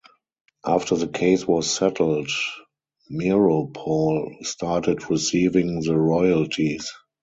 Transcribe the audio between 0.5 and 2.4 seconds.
After the case was settled,